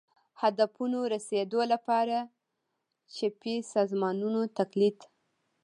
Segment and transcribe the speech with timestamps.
[0.41, 2.17] هدفونو رسېدو لپاره
[3.15, 4.97] چپي سازمانونو تقلید